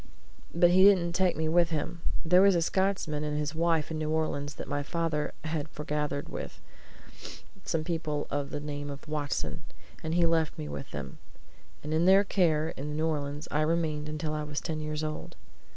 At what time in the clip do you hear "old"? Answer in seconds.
15.03-15.35